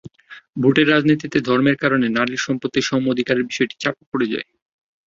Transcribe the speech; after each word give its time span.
ভোটের 0.57 0.87
রাজনীতিতে 0.89 1.37
ধর্মের 1.47 1.77
কারণে 1.83 2.07
নারীর 2.09 2.41
সম্পত্তির 2.45 2.87
সম-অধিকারের 2.89 3.47
বিষয়টি 3.49 3.75
চাপা 3.79 4.03
পড়ে 4.11 4.27
যায়। 4.33 4.47